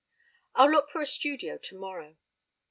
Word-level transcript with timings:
"I'll 0.55 0.71
look 0.71 0.89
for 0.89 0.99
a 0.99 1.05
studio 1.05 1.59
tomorrow. 1.59 2.17